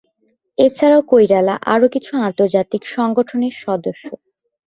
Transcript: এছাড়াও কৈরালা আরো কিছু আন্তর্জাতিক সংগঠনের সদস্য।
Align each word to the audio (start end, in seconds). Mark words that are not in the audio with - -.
এছাড়াও 0.57 1.01
কৈরালা 1.07 1.55
আরো 1.65 1.87
কিছু 1.89 2.11
আন্তর্জাতিক 2.19 2.81
সংগঠনের 2.87 3.53
সদস্য। 3.61 4.07